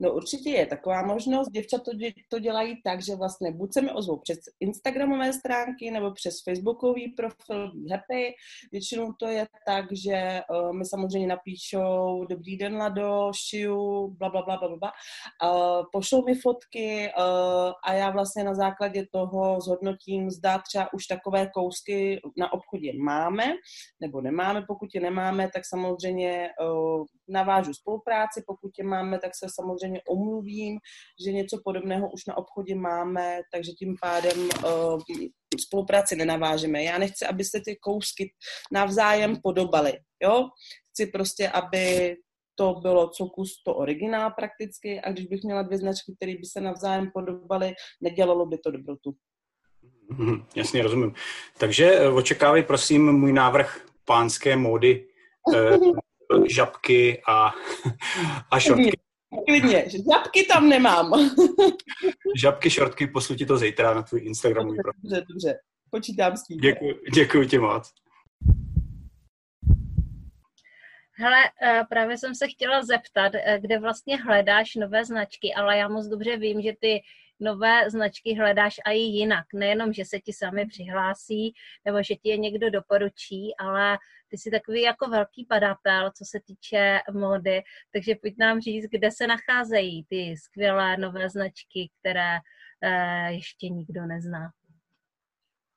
No 0.00 0.12
určitě 0.12 0.50
je 0.50 0.66
taková 0.66 1.02
možnost. 1.02 1.48
Děvčat 1.50 1.82
to, 1.82 1.90
to 2.28 2.38
dělají 2.38 2.82
tak, 2.84 3.02
že 3.02 3.16
vlastně 3.16 3.52
buď 3.52 3.72
se 3.72 3.80
mi 3.80 3.92
ozvou 3.92 4.16
přes 4.16 4.38
Instagramové 4.60 5.32
stránky 5.32 5.90
nebo 5.90 6.12
přes 6.12 6.34
Facebookový 6.44 7.08
profil 7.08 7.72
Happy. 7.90 8.34
Většinou 8.72 9.12
to 9.12 9.28
je 9.28 9.46
tak, 9.66 9.84
že 9.92 10.40
uh, 10.50 10.72
mi 10.72 10.84
samozřejmě 10.84 11.28
napíšou 11.28 12.24
dobrý 12.30 12.56
den 12.56 12.76
Lado, 12.76 13.30
šiju, 13.48 14.08
bla, 14.18 14.28
bla, 14.30 14.42
bla, 14.42 14.56
bla, 14.56 14.76
bla. 14.76 14.92
Uh, 15.44 15.84
pošlou 15.92 16.24
mi 16.24 16.34
fotky 16.34 17.12
uh, 17.18 17.72
a 17.84 17.92
já 17.92 18.10
vlastně 18.10 18.44
na 18.44 18.54
základě 18.54 19.06
toho 19.12 19.60
zhodnotím, 19.60 20.30
zda 20.30 20.58
třeba 20.58 20.92
už 20.92 21.06
takové 21.06 21.50
kousky 21.54 22.20
na 22.38 22.52
obchodě 22.52 22.92
máme 22.98 23.44
nebo 24.00 24.20
nemáme. 24.20 24.62
Pokud 24.62 24.88
je 24.94 25.00
nemáme, 25.00 25.50
tak 25.54 25.62
samozřejmě 25.66 26.50
uh, 26.60 27.04
navážu 27.28 27.74
spolupráci. 27.74 28.42
Pokud 28.46 28.70
je 28.78 28.84
máme, 28.84 29.18
tak 29.18 29.30
se 29.34 29.46
samozřejmě 29.54 29.85
samozřejmě 29.86 30.00
omluvím, 30.08 30.78
že 31.24 31.32
něco 31.32 31.60
podobného 31.64 32.10
už 32.10 32.26
na 32.26 32.36
obchodě 32.36 32.74
máme, 32.74 33.40
takže 33.52 33.72
tím 33.72 33.96
pádem 34.00 34.38
uh, 34.38 35.00
spolupráci 35.60 36.16
nenavážeme. 36.16 36.82
Já 36.82 36.98
nechci, 36.98 37.26
aby 37.26 37.44
se 37.44 37.60
ty 37.64 37.76
kousky 37.76 38.32
navzájem 38.72 39.36
podobaly, 39.42 39.92
jo? 40.22 40.48
Chci 40.90 41.06
prostě, 41.06 41.48
aby 41.48 42.16
to 42.58 42.74
bylo 42.82 43.08
co 43.08 43.26
kus 43.26 43.62
to 43.64 43.74
originál 43.74 44.30
prakticky 44.30 45.00
a 45.00 45.12
když 45.12 45.26
bych 45.26 45.42
měla 45.42 45.62
dvě 45.62 45.78
značky, 45.78 46.14
které 46.16 46.32
by 46.32 46.44
se 46.44 46.60
navzájem 46.60 47.10
podobaly, 47.14 47.74
nedělalo 48.00 48.46
by 48.46 48.58
to 48.58 48.70
dobrotu. 48.70 49.14
Hmm, 50.10 50.46
jasně, 50.56 50.82
rozumím. 50.82 51.14
Takže 51.58 51.92
eh, 51.92 52.08
očekávej 52.08 52.62
prosím 52.62 53.12
můj 53.12 53.32
návrh 53.32 53.86
pánské 54.04 54.56
módy, 54.56 55.08
eh, 55.54 55.78
žabky 56.48 57.22
a, 57.28 57.52
a 58.50 58.60
šortky. 58.60 59.05
Klidně, 59.44 59.84
žabky 59.88 60.46
tam 60.46 60.68
nemám. 60.68 61.12
Žabky, 62.36 62.70
šortky, 62.70 63.06
poslu 63.06 63.36
ti 63.36 63.46
to 63.46 63.58
zítra 63.58 63.94
na 63.94 64.02
tvůj 64.02 64.20
Instagramový 64.24 64.78
profil. 64.82 65.00
Dobře, 65.02 65.24
dobře, 65.28 65.58
počítám 65.90 66.36
s 66.36 66.42
tím. 66.42 66.58
Děkuji, 66.58 67.00
děkuji 67.14 67.48
ti 67.48 67.58
moc. 67.58 67.92
Hele, 71.18 71.36
eh, 71.62 71.84
právě 71.88 72.18
jsem 72.18 72.34
se 72.34 72.48
chtěla 72.48 72.82
zeptat, 72.82 73.32
eh, 73.34 73.58
kde 73.60 73.78
vlastně 73.78 74.16
hledáš 74.22 74.74
nové 74.74 75.04
značky, 75.04 75.54
ale 75.54 75.78
já 75.78 75.88
moc 75.88 76.06
dobře 76.06 76.36
vím, 76.36 76.62
že 76.62 76.72
ty 76.80 77.02
nové 77.40 77.90
značky 77.90 78.34
hledáš 78.34 78.76
i 78.92 78.98
jinak. 78.98 79.46
Nejenom, 79.54 79.92
že 79.92 80.04
se 80.04 80.20
ti 80.20 80.32
sami 80.32 80.66
přihlásí, 80.66 81.52
nebo 81.84 82.02
že 82.02 82.14
ti 82.14 82.28
je 82.28 82.36
někdo 82.36 82.70
doporučí, 82.70 83.54
ale 83.58 83.98
ty 84.28 84.38
jsi 84.38 84.50
takový 84.50 84.82
jako 84.82 85.08
velký 85.08 85.46
badatel, 85.50 86.10
co 86.16 86.24
se 86.24 86.40
týče 86.46 86.98
módy, 87.12 87.62
takže 87.92 88.14
pojď 88.14 88.34
nám 88.38 88.60
říct, 88.60 88.84
kde 88.90 89.10
se 89.10 89.26
nacházejí 89.26 90.04
ty 90.08 90.34
skvělé 90.36 90.96
nové 90.96 91.30
značky, 91.30 91.90
které 92.00 92.36
eh, 92.82 93.32
ještě 93.32 93.68
nikdo 93.68 94.06
nezná. 94.06 94.50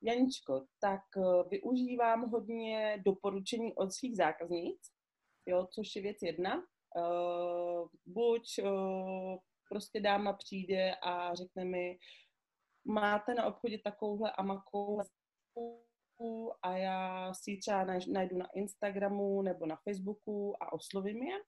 Janičko, 0.02 0.64
tak 0.80 1.00
uh, 1.16 1.48
využívám 1.50 2.30
hodně 2.30 3.02
doporučení 3.04 3.74
od 3.74 3.92
svých 3.92 4.16
zákaznic, 4.16 4.80
jo, 5.46 5.66
což 5.70 5.96
je 5.96 6.02
věc 6.02 6.16
jedna. 6.22 6.56
Uh, 6.56 7.88
buď 8.06 8.42
uh, 8.62 9.36
prostě 9.70 10.00
dáma 10.00 10.32
přijde 10.32 10.94
a 11.02 11.34
řekne 11.34 11.64
mi, 11.64 11.98
máte 12.84 13.34
na 13.34 13.46
obchodě 13.46 13.78
takovouhle 13.78 14.32
a 14.32 14.42
makou 14.42 15.00
a 16.62 16.76
já 16.76 17.32
si 17.34 17.56
třeba 17.56 17.84
najdu 18.12 18.38
na 18.38 18.46
Instagramu 18.54 19.42
nebo 19.42 19.66
na 19.66 19.76
Facebooku 19.76 20.62
a 20.62 20.72
oslovím 20.72 21.22
je. 21.22 21.38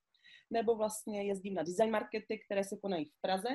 Nebo 0.51 0.77
vlastně 0.77 1.25
jezdím 1.25 1.55
na 1.55 1.63
design 1.63 1.91
markety, 1.91 2.39
které 2.47 2.65
se 2.65 2.77
konají 2.77 3.05
v 3.05 3.21
Praze 3.21 3.49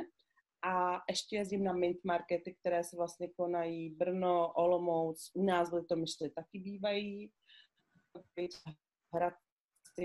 a 0.66 1.02
ještě 1.10 1.36
jezdím 1.36 1.64
na 1.64 1.74
mint 1.74 1.98
markety, 2.04 2.56
které 2.60 2.84
se 2.84 2.98
vlastně 2.98 3.30
konají 3.30 3.90
Brno, 3.90 4.54
Olomouc, 4.54 5.32
u 5.36 5.44
nás 5.44 5.72
v 5.72 5.96
myšli 5.96 6.30
taky 6.30 6.60
bývají, 6.60 7.32
Hradci 9.14 9.47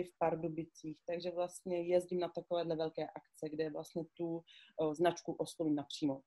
v 0.01 0.19
Pardubicích, 0.19 0.99
takže 1.07 1.31
vlastně 1.31 1.83
jezdím 1.83 2.21
na 2.21 2.29
takovéhle 2.29 2.77
velké 2.77 3.07
akce, 3.07 3.49
kde 3.51 3.71
vlastně 3.71 4.05
tu 4.17 4.43
značku 4.93 5.33
oslovím 5.33 5.75
napřímo. 5.75 6.21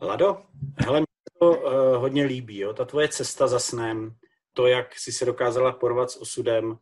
Lado, 0.00 0.42
hele, 0.76 1.02
to 1.38 1.50
uh, 1.50 1.72
hodně 1.96 2.24
líbí, 2.24 2.58
jo? 2.58 2.74
ta 2.74 2.84
tvoje 2.84 3.08
cesta 3.08 3.48
za 3.48 3.58
snem, 3.58 4.16
to, 4.52 4.66
jak 4.66 4.98
jsi 4.98 5.12
se 5.12 5.24
dokázala 5.24 5.72
porvat 5.72 6.10
s 6.10 6.20
osudem, 6.20 6.70
uh, 6.70 6.76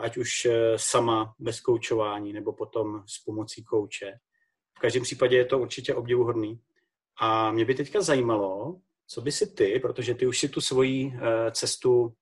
ať 0.00 0.16
už 0.16 0.46
uh, 0.46 0.52
sama 0.76 1.34
bez 1.38 1.60
koučování, 1.60 2.32
nebo 2.32 2.52
potom 2.52 3.02
s 3.06 3.24
pomocí 3.24 3.64
kouče. 3.64 4.18
V 4.76 4.80
každém 4.80 5.02
případě 5.02 5.36
je 5.36 5.44
to 5.44 5.58
určitě 5.58 5.94
obdivuhodný. 5.94 6.60
A 7.20 7.52
mě 7.52 7.64
by 7.64 7.74
teďka 7.74 8.00
zajímalo, 8.00 8.80
co 9.06 9.20
by 9.20 9.32
si 9.32 9.46
ty, 9.46 9.80
protože 9.80 10.14
ty 10.14 10.26
už 10.26 10.38
si 10.38 10.48
tu 10.48 10.60
svoji 10.60 11.12
cestu, 11.52 12.14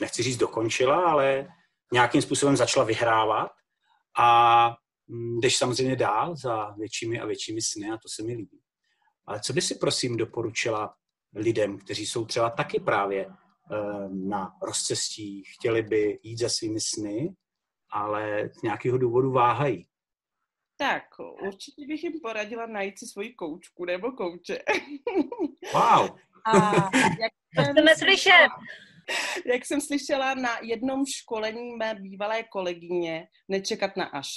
nechci 0.00 0.22
říct 0.22 0.36
dokončila, 0.36 1.10
ale 1.10 1.48
nějakým 1.92 2.22
způsobem 2.22 2.56
začala 2.56 2.86
vyhrávat 2.86 3.50
a 4.18 4.68
hm, 5.10 5.40
jdeš 5.40 5.56
samozřejmě 5.56 5.96
dál 5.96 6.36
za 6.36 6.70
většími 6.70 7.20
a 7.20 7.26
většími 7.26 7.62
sny 7.62 7.90
a 7.90 7.96
to 7.96 8.08
se 8.08 8.22
mi 8.22 8.32
líbí. 8.32 8.60
Ale 9.26 9.40
co 9.40 9.52
by 9.52 9.62
si 9.62 9.74
prosím 9.74 10.16
doporučila 10.16 10.94
lidem, 11.34 11.78
kteří 11.78 12.06
jsou 12.06 12.24
třeba 12.24 12.50
taky 12.50 12.80
právě 12.80 13.26
eh, 13.26 14.08
na 14.08 14.52
rozcestí, 14.62 15.44
chtěli 15.44 15.82
by 15.82 16.18
jít 16.22 16.38
za 16.38 16.48
svými 16.48 16.80
sny, 16.80 17.34
ale 17.92 18.50
z 18.58 18.62
nějakého 18.62 18.98
důvodu 18.98 19.32
váhají? 19.32 19.86
Tak, 20.76 21.02
určitě 21.46 21.86
bych 21.86 22.04
jim 22.04 22.20
poradila 22.22 22.66
najít 22.66 22.98
si 22.98 23.06
svoji 23.06 23.34
koučku 23.34 23.84
nebo 23.84 24.12
kouče. 24.12 24.58
Wow. 25.74 26.08
A 26.46 26.74
jak 26.94 27.32
To 27.56 27.62
chceme 27.62 27.96
slyšet. 27.96 28.48
jak 29.52 29.66
jsem 29.66 29.80
slyšela 29.80 30.34
na 30.34 30.50
jednom 30.62 31.04
školení 31.06 31.76
mé 31.76 31.94
bývalé 31.94 32.42
kolegyně, 32.42 33.28
nečekat 33.48 33.96
na 33.96 34.04
až. 34.04 34.28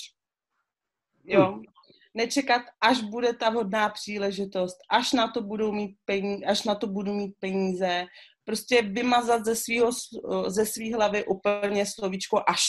Jo, 1.26 1.60
nečekat, 2.14 2.62
až 2.82 3.02
bude 3.02 3.34
ta 3.34 3.50
vhodná 3.50 3.90
příležitost, 3.90 4.78
až 4.90 5.14
na 5.14 5.28
to 5.28 5.42
budou 5.42 5.72
mít 5.72 5.98
peníze, 6.06 6.46
až 6.46 6.64
na 6.64 6.76
to 6.76 6.88
budu 6.88 7.14
mít 7.14 7.34
peníze, 7.40 8.06
prostě 8.46 8.82
vymazat 8.82 9.46
ze 9.46 9.56
svýho, 9.56 9.92
ze 10.48 10.66
svý 10.66 10.94
hlavy 10.94 11.26
úplně 11.26 11.86
slovíčko 11.86 12.44
až. 12.48 12.64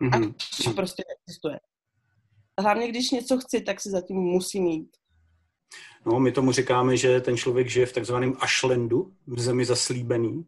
Mhm. 0.00 0.34
Až 0.60 0.74
prostě 0.74 1.02
existuje. 1.18 1.60
Hlavně, 2.60 2.88
když 2.88 3.10
něco 3.10 3.38
chci, 3.38 3.60
tak 3.60 3.80
si 3.80 3.90
zatím 3.90 4.16
musí 4.16 4.60
mít. 4.60 4.96
No, 6.06 6.20
my 6.20 6.32
tomu 6.32 6.52
říkáme, 6.52 6.96
že 6.96 7.20
ten 7.20 7.36
člověk 7.36 7.68
žije 7.68 7.86
v 7.86 7.92
takzvaném 7.92 8.34
ashlandu, 8.40 9.14
v 9.26 9.40
zemi 9.40 9.64
zaslíbený, 9.64 10.46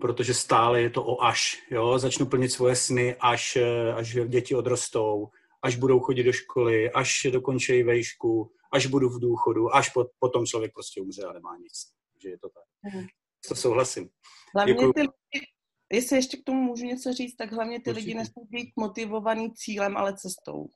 protože 0.00 0.34
stále 0.34 0.80
je 0.80 0.90
to 0.90 1.04
o 1.04 1.22
až. 1.22 1.62
Jo? 1.70 1.98
Začnu 1.98 2.26
plnit 2.26 2.52
svoje 2.52 2.76
sny, 2.76 3.16
až, 3.20 3.56
eh, 3.56 3.92
až 3.92 4.16
děti 4.28 4.54
odrostou, 4.54 5.28
až 5.62 5.76
budou 5.76 6.00
chodit 6.00 6.22
do 6.22 6.32
školy, 6.32 6.90
až 6.90 7.26
dokončí 7.30 7.82
vejšku, 7.82 8.52
až 8.72 8.86
budu 8.86 9.08
v 9.08 9.20
důchodu, 9.20 9.74
až 9.74 9.88
po, 9.88 10.06
potom 10.18 10.46
člověk 10.46 10.72
prostě 10.72 11.00
umře 11.00 11.22
a 11.22 11.32
nemá 11.32 11.56
nic. 11.56 11.72
Takže 12.12 12.28
je 12.28 12.38
to 12.38 12.48
tak. 12.48 12.92
Mhm. 12.92 13.06
To 13.48 13.54
souhlasím. 13.54 14.08
Hlavně 14.54 14.74
Děkuju. 14.74 14.92
ty 14.92 15.00
lidi, 15.00 15.46
jestli 15.92 16.16
ještě 16.16 16.36
k 16.36 16.44
tomu 16.44 16.62
můžu 16.62 16.84
něco 16.84 17.12
říct, 17.12 17.36
tak 17.36 17.52
hlavně 17.52 17.80
ty 17.80 17.90
Určitě. 17.90 18.06
lidi 18.06 18.14
nesmí 18.14 18.42
být 18.50 18.72
motivovaný 18.76 19.52
cílem, 19.54 19.96
ale 19.96 20.16
cestou. 20.16 20.66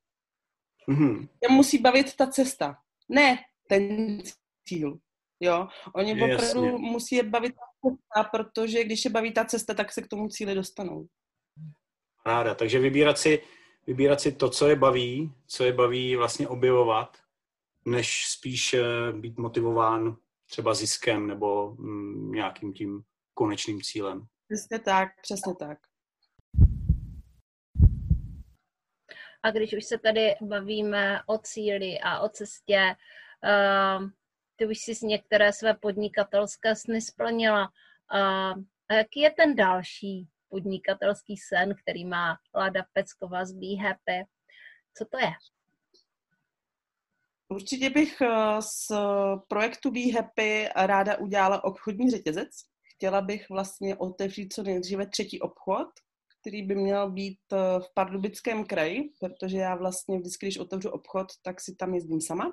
Mhm. 0.87 1.29
Je 1.43 1.49
musí 1.49 1.79
bavit 1.79 2.17
ta 2.17 2.27
cesta, 2.27 2.77
ne 3.09 3.39
ten 3.69 4.19
cíl. 4.69 4.99
Jo, 5.41 5.69
oni 5.95 6.11
Jasně. 6.11 6.35
opravdu 6.35 6.79
musí 6.79 7.15
je 7.15 7.23
bavit 7.23 7.55
ta 7.55 7.72
cesta, 7.83 8.29
protože 8.31 8.85
když 8.85 9.05
je 9.05 9.11
baví 9.11 9.33
ta 9.33 9.45
cesta, 9.45 9.75
tak 9.75 9.93
se 9.93 10.03
k 10.03 10.09
tomu 10.09 10.29
cíli 10.29 10.55
dostanou. 10.55 11.07
Ráda. 12.27 12.55
Takže 12.55 12.79
vybírat 12.79 13.19
si, 13.19 13.43
vybírat 13.87 14.21
si 14.21 14.33
to, 14.33 14.51
co 14.51 14.69
je 14.69 14.77
baví, 14.77 15.33
co 15.47 15.65
je 15.65 15.73
baví 15.73 16.17
vlastně 16.17 16.49
objevovat, 16.49 17.17
než 17.85 18.27
spíš 18.29 18.75
eh, 18.75 19.13
být 19.13 19.39
motivován 19.39 20.17
třeba 20.51 20.75
ziskem 20.75 21.27
nebo 21.27 21.75
mm, 21.79 22.33
nějakým 22.33 22.73
tím 22.73 23.03
konečným 23.35 23.83
cílem. 23.83 24.27
Přesně 24.49 24.79
tak, 24.79 25.09
přesně 25.23 25.55
tak. 25.59 25.79
A 29.43 29.51
když 29.51 29.75
už 29.75 29.85
se 29.85 29.99
tady 29.99 30.35
bavíme 30.41 31.21
o 31.27 31.39
cíli 31.39 31.99
a 32.01 32.21
o 32.21 32.29
cestě, 32.29 32.95
uh, 33.45 34.09
ty 34.57 34.67
už 34.67 34.79
jsi 34.79 35.07
některé 35.07 35.53
své 35.53 35.75
podnikatelské 35.75 36.77
sny 36.77 37.01
splnila. 37.01 37.69
A 38.11 38.95
jaký 38.95 39.21
je 39.21 39.31
ten 39.31 39.55
další 39.55 40.29
podnikatelský 40.49 41.37
sen, 41.37 41.75
který 41.83 42.05
má 42.05 42.37
Lada 42.55 42.85
Pecková 42.93 43.45
z 43.45 43.53
Be 43.53 43.83
Happy? 43.83 44.29
Co 44.99 45.05
to 45.05 45.19
je? 45.19 45.33
Určitě 47.49 47.91
bych 47.91 48.21
eh, 48.21 48.63
z 48.63 48.93
projektu 49.49 49.91
Be 49.91 50.13
Happy 50.15 50.69
ráda 50.77 51.17
udělala 51.17 51.65
obchodní 51.65 52.11
řetězec. 52.11 52.49
Chtěla 52.95 53.21
bych 53.21 53.51
vlastně 53.51 53.97
otevřít 53.97 54.53
co 54.53 54.63
nejdříve 54.63 55.07
třetí 55.07 55.41
obchod, 55.41 55.89
který 56.41 56.63
by 56.63 56.75
měl 56.75 57.11
být 57.11 57.39
eh, 57.53 57.57
v 57.81 57.95
Pardubickém 57.95 58.65
kraji, 58.65 59.11
protože 59.21 59.57
já 59.57 59.75
vlastně 59.75 60.19
vždycky, 60.19 60.47
když 60.47 60.59
otevřu 60.59 60.91
obchod, 60.91 61.27
tak 61.43 61.61
si 61.61 61.75
tam 61.75 61.95
jezdím 61.95 62.21
sama. 62.21 62.53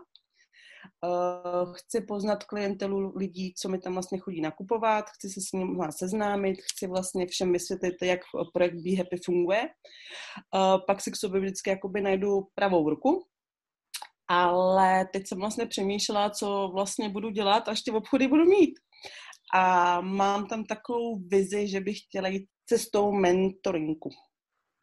Eh, 1.06 1.66
Chci 1.74 2.02
poznat 2.02 2.44
klientelu 2.44 3.18
lidí, 3.18 3.54
co 3.54 3.70
mi 3.70 3.80
tam 3.80 3.94
vlastně 3.94 4.20
chodí 4.20 4.42
nakupovat, 4.42 5.06
chci 5.10 5.30
se 5.30 5.42
s 5.42 5.52
nimi 5.52 5.78
seznámit, 5.90 6.62
chci 6.62 6.88
vlastně 6.88 7.28
všem 7.28 7.54
vysvětlit, 7.54 7.96
jak 8.02 8.20
projekt 8.54 8.76
Be 8.76 8.98
Happy 8.98 9.18
funguje. 9.26 9.62
Eh, 9.62 10.78
Pak 10.88 11.02
si 11.02 11.12
k 11.12 11.16
sobě 11.16 11.42
vždycky 11.42 11.70
jakoby 11.70 12.02
najdu 12.02 12.48
pravou 12.56 12.90
ruku, 12.90 13.28
ale 14.28 15.06
teď 15.14 15.28
jsem 15.28 15.40
vlastně 15.40 15.66
přemýšlela, 15.66 16.30
co 16.30 16.72
vlastně 16.74 17.10
budu 17.10 17.30
dělat, 17.30 17.68
až 17.68 17.82
ty 17.82 17.92
obchody 17.92 18.28
budu 18.28 18.46
mít. 18.46 18.80
A 19.54 20.02
mám 20.02 20.48
tam 20.48 20.64
takovou 20.64 21.20
vizi, 21.20 21.68
že 21.68 21.82
bych 21.82 21.98
chtěla 22.00 22.28
jít 22.28 22.50
cestou 22.66 23.12
mentoringu. 23.12 24.10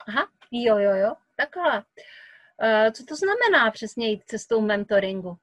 Aha, 0.09 0.29
jo, 0.53 0.79
jo, 0.79 0.95
jo, 0.95 1.15
takhle. 1.37 1.85
Uh, 2.63 2.93
co 2.93 3.05
to 3.05 3.17
znamená 3.17 3.71
přesně 3.71 4.09
jít 4.09 4.23
cestou 4.27 4.61
mentoringu? 4.61 5.37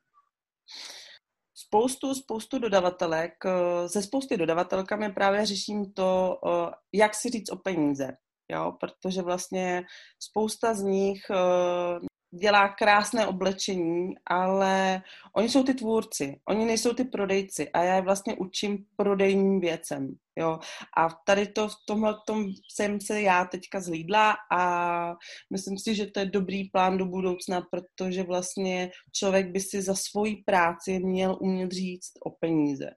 Spoustu, 1.55 2.15
spoustu 2.15 2.59
dodavatelek, 2.59 3.33
eh, 3.45 3.89
se 3.89 4.03
spousty 4.03 4.37
dodavatelkami 4.37 5.13
právě 5.13 5.45
řeším 5.45 5.93
to, 5.93 6.39
eh, 6.47 6.71
jak 6.93 7.15
si 7.15 7.29
říct 7.29 7.51
o 7.51 7.55
peníze. 7.55 8.11
Jo, 8.51 8.71
protože 8.79 9.21
vlastně 9.21 9.83
spousta 10.19 10.73
z 10.73 10.81
nich 10.81 11.21
eh, 11.31 11.99
dělá 12.39 12.69
krásné 12.69 13.27
oblečení, 13.27 14.15
ale 14.25 15.01
oni 15.35 15.49
jsou 15.49 15.63
ty 15.63 15.73
tvůrci, 15.73 16.39
oni 16.49 16.65
nejsou 16.65 16.93
ty 16.93 17.03
prodejci 17.03 17.69
a 17.69 17.83
já 17.83 17.95
je 17.95 18.01
vlastně 18.01 18.35
učím 18.35 18.85
prodejním 18.95 19.59
věcem, 19.59 20.15
jo. 20.35 20.59
A 20.97 21.07
tady 21.25 21.47
to, 21.47 21.67
v 21.67 21.75
tomhle 21.87 22.15
tom 22.27 22.45
jsem 22.71 23.01
se 23.01 23.21
já 23.21 23.45
teďka 23.45 23.79
zhlídla 23.79 24.35
a 24.51 25.13
myslím 25.51 25.77
si, 25.77 25.95
že 25.95 26.07
to 26.07 26.19
je 26.19 26.25
dobrý 26.25 26.69
plán 26.69 26.97
do 26.97 27.05
budoucna, 27.05 27.61
protože 27.71 28.23
vlastně 28.23 28.91
člověk 29.11 29.51
by 29.51 29.59
si 29.59 29.81
za 29.81 29.95
svoji 29.95 30.35
práci 30.45 30.99
měl 30.99 31.37
umět 31.41 31.71
říct 31.71 32.11
o 32.25 32.29
peníze. 32.29 32.89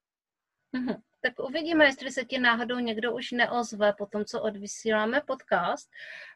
Mhm. 0.73 0.95
Tak 1.27 1.47
uvidíme, 1.49 1.85
jestli 1.85 2.13
se 2.13 2.25
ti 2.25 2.39
náhodou 2.39 2.79
někdo 2.79 3.15
už 3.15 3.33
neozve 3.33 3.93
po 3.99 4.07
tom, 4.07 4.25
co 4.25 4.43
odvysíláme 4.43 5.23
podcast. 5.27 5.91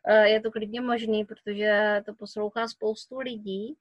Eh, 0.06 0.28
Je 0.28 0.40
to 0.40 0.50
klidně 0.50 0.80
možný, 0.80 1.24
protože 1.24 2.02
to 2.06 2.14
poslouchá 2.14 2.68
spoustu 2.68 3.18
lidí. 3.18 3.76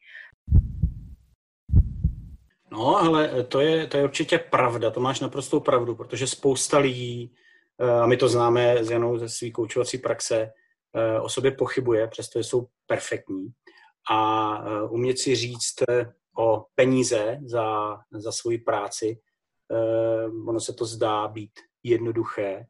No, 2.71 2.97
ale 2.97 3.43
to 3.43 3.59
je, 3.59 3.87
to 3.87 3.97
je 3.97 4.03
určitě 4.03 4.37
pravda, 4.37 4.91
to 4.91 4.99
máš 4.99 5.19
naprostou 5.19 5.59
pravdu, 5.59 5.95
protože 5.95 6.27
spousta 6.27 6.77
lidí, 6.77 7.35
eh, 7.79 7.91
a 7.91 8.05
my 8.05 8.17
to 8.17 8.29
známe 8.29 8.83
s 8.83 8.89
Janou 8.89 9.17
ze 9.17 9.29
své 9.29 9.51
koučovací 9.51 9.97
praxe, 9.97 10.51
eh, 10.93 11.19
o 11.19 11.29
sobě 11.29 11.51
pochybuje, 11.51 12.07
přestože 12.07 12.43
jsou 12.43 12.67
perfektní. 12.87 13.47
A 14.11 14.57
umět 14.89 15.19
si 15.19 15.35
říct 15.35 15.75
o 16.37 16.65
peníze 16.75 17.39
za, 17.45 17.97
za 18.11 18.31
svoji 18.31 18.57
práci, 18.57 19.19
ono 20.47 20.59
se 20.59 20.73
to 20.73 20.85
zdá 20.85 21.27
být 21.27 21.51
jednoduché, 21.83 22.65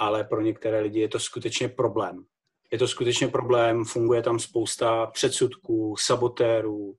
ale 0.00 0.24
pro 0.24 0.40
některé 0.40 0.80
lidi 0.80 1.00
je 1.00 1.08
to 1.08 1.20
skutečně 1.20 1.68
problém. 1.68 2.24
Je 2.72 2.78
to 2.78 2.88
skutečně 2.88 3.28
problém, 3.28 3.84
funguje 3.84 4.22
tam 4.22 4.38
spousta 4.38 5.06
předsudků, 5.06 5.96
sabotérů, 5.98 6.94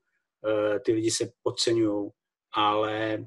ty 0.84 0.92
lidi 0.92 1.10
se 1.10 1.32
podceňují 1.42 2.10
ale 2.54 3.26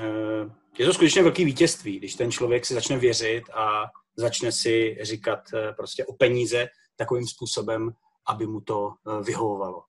eh, 0.00 0.50
je 0.78 0.86
to 0.86 0.94
skutečně 0.94 1.22
velký 1.22 1.44
vítězství, 1.44 1.98
když 1.98 2.14
ten 2.14 2.30
člověk 2.30 2.66
si 2.66 2.74
začne 2.74 2.98
věřit 2.98 3.44
a 3.50 3.84
začne 4.16 4.52
si 4.52 4.98
říkat 5.02 5.40
eh, 5.54 5.72
prostě 5.72 6.04
o 6.04 6.12
peníze 6.12 6.68
takovým 6.96 7.26
způsobem, 7.26 7.90
aby 8.28 8.46
mu 8.46 8.60
to 8.60 8.90
eh, 8.90 9.22
vyhovovalo. 9.22 9.82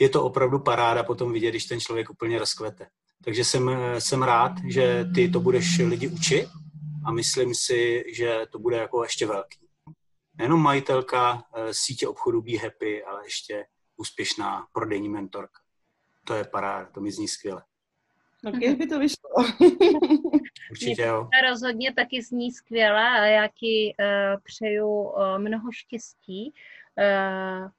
Je 0.00 0.08
to 0.08 0.24
opravdu 0.24 0.58
paráda 0.58 1.02
potom 1.02 1.32
vidět, 1.32 1.50
když 1.50 1.64
ten 1.64 1.80
člověk 1.80 2.10
úplně 2.10 2.38
rozkvete. 2.38 2.86
Takže 3.24 3.44
jsem, 3.44 3.70
jsem 3.98 4.22
rád, 4.22 4.52
že 4.68 5.04
ty 5.14 5.28
to 5.28 5.40
budeš 5.40 5.78
lidi 5.78 6.08
učit 6.08 6.48
a 7.06 7.12
myslím 7.12 7.54
si, 7.54 8.04
že 8.14 8.40
to 8.50 8.58
bude 8.58 8.76
jako 8.76 9.02
ještě 9.02 9.26
velký. 9.26 9.68
Nejenom 10.38 10.62
majitelka 10.62 11.44
sítě 11.72 12.08
obchodu 12.08 12.42
Be 12.42 12.58
Happy, 12.58 13.04
ale 13.04 13.26
ještě 13.26 13.66
úspěšná 13.96 14.66
prodejní 14.72 15.08
mentorka. 15.08 15.60
To 16.24 16.34
je 16.34 16.44
paráda, 16.44 16.90
to 16.90 17.00
mi 17.00 17.12
zní 17.12 17.28
skvěle. 17.28 17.62
No, 18.44 18.52
když 18.52 18.74
by 18.74 18.86
to 18.86 18.98
vyšlo. 18.98 19.30
Určitě 20.70 21.02
jo. 21.02 21.28
Rozhodně 21.50 21.94
taky 21.94 22.22
zní 22.22 22.52
skvěle 22.52 23.08
a 23.08 23.24
já 23.24 23.48
ti 23.48 23.94
uh, 24.00 24.40
přeju 24.42 24.88
uh, 24.88 25.38
mnoho 25.38 25.72
štěstí 25.72 26.52
uh, 26.98 27.70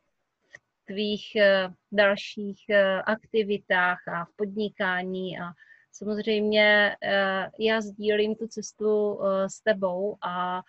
tvých 0.89 1.25
uh, 1.35 1.73
dalších 1.91 2.59
uh, 2.69 3.01
aktivitách 3.05 3.97
a 4.07 4.25
v 4.25 4.29
podnikání 4.35 5.39
a 5.39 5.43
samozřejmě 5.91 6.95
uh, 7.03 7.65
já 7.65 7.81
sdílím 7.81 8.35
tu 8.35 8.47
cestu 8.47 9.19
s 9.47 9.61
tebou 9.63 10.17
a, 10.25 10.61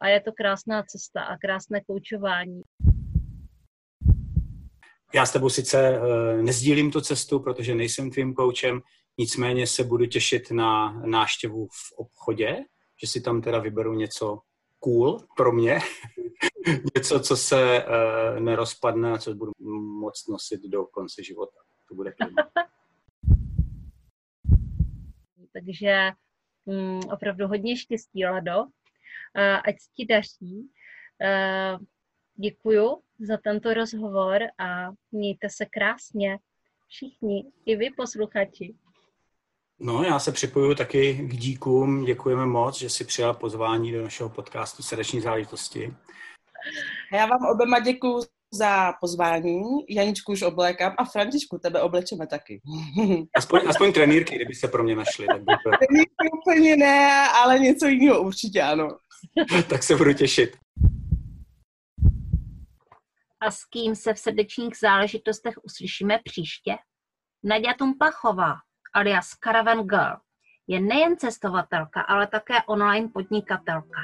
a 0.00 0.08
je 0.08 0.20
to 0.20 0.32
krásná 0.32 0.82
cesta 0.82 1.22
a 1.22 1.36
krásné 1.36 1.80
koučování. 1.80 2.62
Já 5.14 5.26
s 5.26 5.32
tebou 5.32 5.48
sice 5.48 6.00
nezdílím 6.42 6.90
tu 6.90 7.00
cestu, 7.00 7.40
protože 7.40 7.74
nejsem 7.74 8.10
tvým 8.10 8.34
koučem, 8.34 8.80
nicméně 9.18 9.66
se 9.66 9.84
budu 9.84 10.06
těšit 10.06 10.50
na 10.50 10.92
náštěvu 10.92 11.66
v 11.66 11.92
obchodě, 11.96 12.56
že 13.00 13.06
si 13.06 13.20
tam 13.20 13.42
teda 13.42 13.58
vyberu 13.58 13.94
něco 13.94 14.38
cool 14.78 15.18
pro 15.36 15.52
mě. 15.52 15.78
Něco, 16.96 17.20
co 17.20 17.36
se 17.36 17.84
uh, 17.84 18.40
nerozpadne 18.40 19.12
a 19.12 19.18
co 19.18 19.34
budu 19.34 19.52
moc 20.00 20.26
nosit 20.28 20.60
do 20.62 20.84
konce 20.84 21.24
života. 21.24 21.58
To 21.88 21.94
bude 21.94 22.12
Takže 25.52 26.10
um, 26.64 27.00
opravdu 27.12 27.46
hodně 27.46 27.76
štěstí, 27.76 28.24
Lado. 28.24 28.58
Uh, 28.60 28.68
ať 29.64 29.76
ti 29.96 30.06
daří. 30.06 30.70
Uh, 31.22 31.80
děkuju 32.34 33.02
za 33.18 33.36
tento 33.36 33.74
rozhovor 33.74 34.42
a 34.58 34.90
mějte 35.12 35.48
se 35.50 35.66
krásně 35.66 36.38
všichni, 36.88 37.52
i 37.66 37.76
vy 37.76 37.90
posluchači. 37.90 38.74
No, 39.80 40.02
já 40.02 40.18
se 40.18 40.32
připojuju 40.32 40.74
taky 40.74 41.14
k 41.14 41.36
díkům. 41.36 42.04
Děkujeme 42.04 42.46
moc, 42.46 42.78
že 42.78 42.90
si 42.90 43.04
přijal 43.04 43.34
pozvání 43.34 43.92
do 43.92 44.02
našeho 44.02 44.28
podcastu 44.28 44.82
Srdeční 44.82 45.20
záležitosti. 45.20 45.94
Já 47.12 47.26
vám 47.26 47.46
oběma 47.52 47.80
děkuji 47.80 48.22
za 48.52 48.92
pozvání. 49.00 49.62
Janičku 49.88 50.32
už 50.32 50.42
oblékám 50.42 50.94
a 50.98 51.04
Františku, 51.04 51.58
tebe 51.58 51.82
oblečeme 51.82 52.26
taky. 52.26 52.60
Aspoň, 53.36 53.60
aspoň 53.68 53.92
trenýrky, 53.92 54.34
kdyby 54.34 54.54
se 54.54 54.68
pro 54.68 54.82
mě 54.82 54.96
našly. 54.96 55.26
Tak 55.26 55.40
by 55.40 55.52
to... 55.64 55.70
Trenýrky 55.86 56.30
úplně 56.42 56.76
ne, 56.76 57.28
ale 57.28 57.58
něco 57.58 57.86
jiného 57.86 58.22
určitě 58.22 58.62
ano. 58.62 58.88
tak 59.68 59.82
se 59.82 59.96
budu 59.96 60.12
těšit. 60.12 60.56
A 63.40 63.50
s 63.50 63.64
kým 63.64 63.94
se 63.94 64.14
v 64.14 64.18
srdečních 64.18 64.76
záležitostech 64.76 65.54
uslyšíme 65.62 66.18
příště? 66.24 66.76
Nadia 67.44 67.74
Tumpachová, 67.74 68.54
alias 68.94 69.34
Caravan 69.44 69.78
Girl, 69.78 70.16
je 70.66 70.80
nejen 70.80 71.16
cestovatelka, 71.16 72.00
ale 72.00 72.26
také 72.26 72.54
online 72.66 73.08
podnikatelka. 73.08 74.00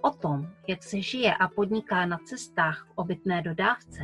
O 0.00 0.10
tom, 0.10 0.46
jak 0.68 0.82
se 0.82 1.02
žije 1.02 1.34
a 1.34 1.48
podniká 1.48 2.06
na 2.06 2.18
cestách 2.18 2.86
v 2.86 2.92
obytné 2.94 3.42
dodávce, 3.42 4.00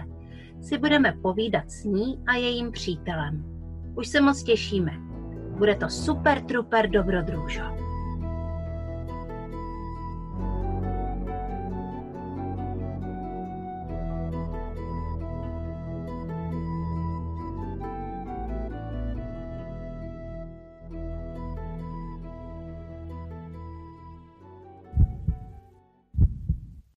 si 0.62 0.78
budeme 0.78 1.12
povídat 1.12 1.70
s 1.70 1.84
ní 1.84 2.24
a 2.26 2.34
jejím 2.34 2.72
přítelem. 2.72 3.44
Už 3.96 4.08
se 4.08 4.20
moc 4.20 4.42
těšíme. 4.42 4.92
Bude 5.58 5.74
to 5.74 5.88
super 5.88 6.44
truper 6.44 6.90
dobrodružo. 6.90 7.62